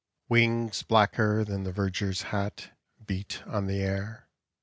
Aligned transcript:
Wings 0.27 0.81
hlacker 0.81 1.45
than 1.45 1.63
the 1.63 1.71
verger's 1.71 2.23
hat 2.33 2.71
Beat 3.05 3.43
on 3.45 3.67
the 3.67 3.81
air. 3.81 4.29